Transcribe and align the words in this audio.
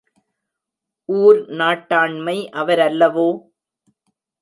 ஊர் 1.09 1.39
நாட்டாண்மை 1.51 2.37
அவரல்லவோ? 2.53 3.29